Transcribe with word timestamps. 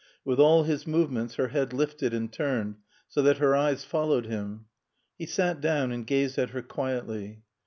With 0.25 0.39
all 0.39 0.63
his 0.63 0.87
movements 0.87 1.35
her 1.35 1.49
head 1.49 1.73
lifted 1.73 2.11
and 2.11 2.33
turned 2.33 2.77
so 3.07 3.21
that 3.21 3.37
her 3.37 3.55
eyes 3.55 3.85
followed 3.85 4.25
him. 4.25 4.65
He 5.19 5.27
sat 5.27 5.61
down 5.61 5.91
and 5.91 6.07
gazed 6.07 6.39
at 6.39 6.49
her 6.49 6.63
quietly. 6.63 7.43